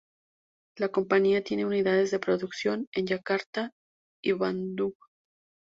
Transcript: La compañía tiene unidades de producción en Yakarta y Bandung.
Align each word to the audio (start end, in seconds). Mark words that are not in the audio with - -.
La 0.77 0.89
compañía 0.89 1.43
tiene 1.43 1.63
unidades 1.63 2.09
de 2.09 2.17
producción 2.17 2.87
en 2.91 3.05
Yakarta 3.05 3.69
y 4.23 4.31
Bandung. 4.31 4.95